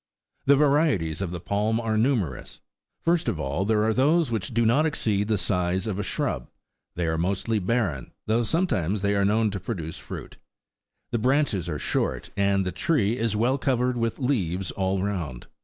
[0.47, 2.59] The varieties of the palm are numerous.
[3.03, 6.49] First of all, there are those which do not exceed the size of a shrub;
[6.95, 10.37] they are mostly barren, though sometimes they are known to produce fruit;
[11.11, 15.45] the branches are short, and the tree is well covered with leaves all round.